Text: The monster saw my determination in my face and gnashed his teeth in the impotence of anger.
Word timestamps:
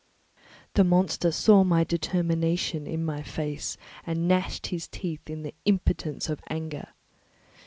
The 0.73 0.83
monster 0.83 1.29
saw 1.31 1.63
my 1.63 1.83
determination 1.83 2.87
in 2.87 3.05
my 3.05 3.21
face 3.21 3.77
and 4.03 4.27
gnashed 4.27 4.65
his 4.73 4.87
teeth 4.87 5.29
in 5.29 5.43
the 5.43 5.53
impotence 5.63 6.27
of 6.27 6.41
anger. 6.49 6.87